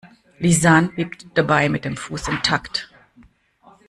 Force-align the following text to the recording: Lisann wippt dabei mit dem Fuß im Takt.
Lisann 0.39 0.97
wippt 0.97 1.27
dabei 1.35 1.69
mit 1.69 1.85
dem 1.85 1.95
Fuß 1.95 2.27
im 2.29 2.41
Takt. 2.41 2.89